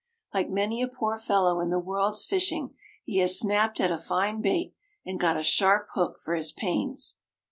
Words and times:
Like 0.33 0.49
many 0.49 0.81
a 0.81 0.87
poor 0.87 1.15
fellow 1.19 1.59
in 1.59 1.69
the 1.69 1.77
world's 1.77 2.25
fishing, 2.25 2.73
he 3.03 3.19
has 3.19 3.37
snapped 3.39 3.79
at 3.79 3.91
a 3.91 3.99
fine 3.99 4.41
bait, 4.41 4.73
and 5.05 5.19
got 5.19 5.37
a 5.37 5.43
sharp 5.43 5.89
hook 5.93 6.17
for 6.17 6.33
his 6.33 6.51
pains. 6.51 7.19